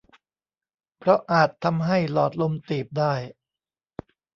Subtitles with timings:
[0.97, 3.13] เพราะอาจทำให้หลอดลมตีบได้